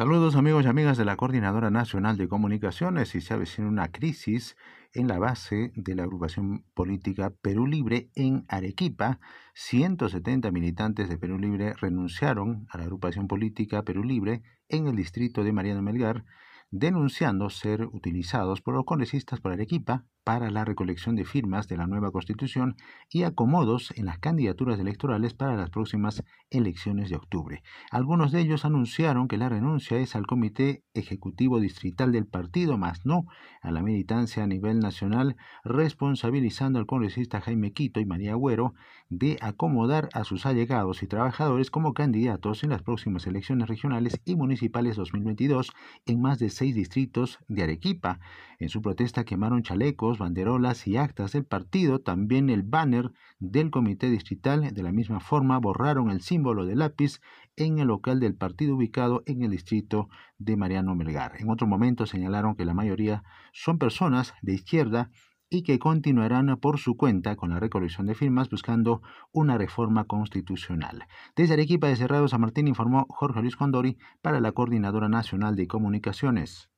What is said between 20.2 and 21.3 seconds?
para la recolección de